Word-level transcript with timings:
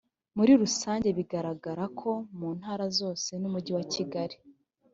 muri 0.37 0.51
rusange 0.61 1.07
biragaragara 1.17 1.83
ko 1.99 2.11
mu 2.37 2.49
ntara 2.57 2.85
zose 2.99 3.29
n 3.41 3.43
umujyi 3.49 3.71
wa 3.77 3.85
kigali 3.93 4.35